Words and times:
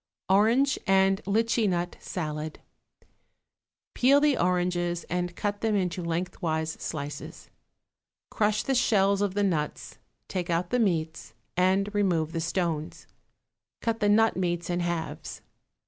=Orange 0.31 0.79
and 0.87 1.21
Litchi 1.27 1.69
Nut 1.69 1.95
Salad.= 1.99 2.59
Peel 3.93 4.19
the 4.19 4.35
oranges 4.35 5.03
and 5.11 5.35
cut 5.35 5.61
them 5.61 5.75
into 5.75 6.01
lengthwise 6.03 6.71
slices. 6.79 7.51
Crush 8.31 8.63
the 8.63 8.73
shells 8.73 9.21
of 9.21 9.35
the 9.35 9.43
nuts, 9.43 9.99
take 10.27 10.49
out 10.49 10.71
the 10.71 10.79
meats, 10.79 11.35
and 11.55 11.93
remove 11.93 12.31
the 12.31 12.41
stones; 12.41 13.05
cut 13.79 13.99
the 13.99 14.09
nut 14.09 14.35
meats 14.35 14.71
in 14.71 14.79
halves. 14.79 15.43